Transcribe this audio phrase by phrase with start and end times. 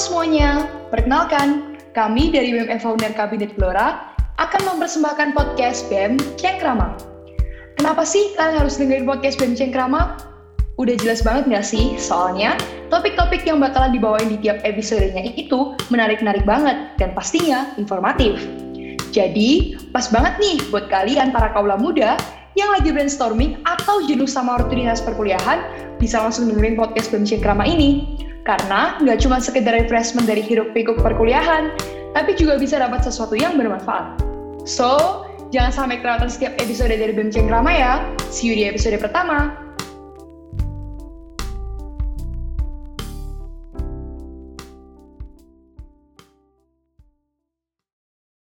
[0.00, 6.96] semuanya, perkenalkan, kami dari BEM Founder Kabinet Gelora akan mempersembahkan podcast BEM Cengkrama.
[7.76, 10.16] Kenapa sih kalian harus dengerin podcast BEM Cengkrama?
[10.80, 12.00] Udah jelas banget nggak sih?
[12.00, 12.56] Soalnya
[12.88, 18.40] topik-topik yang bakalan dibawain di tiap episodenya itu menarik-narik banget dan pastinya informatif.
[19.12, 22.16] Jadi, pas banget nih buat kalian para kaula muda
[22.56, 25.60] yang lagi brainstorming atau jenuh sama rutinitas perkuliahan,
[26.00, 28.20] bisa langsung dengerin podcast BEM Cengkrama ini.
[28.48, 31.76] Karena nggak cuma sekedar refreshment dari hiruk pikuk perkuliahan,
[32.16, 34.20] tapi juga bisa dapat sesuatu yang bermanfaat.
[34.64, 35.22] So,
[35.54, 37.92] jangan sampai kelewatan setiap episode dari BEM Cengkrama ya.
[38.32, 39.69] See you di episode pertama.